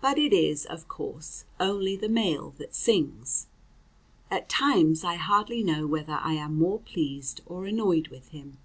[0.00, 3.46] But it is, of course, only the male that sings.
[4.30, 8.56] At times I hardly know whether I am more pleased or annoyed with him.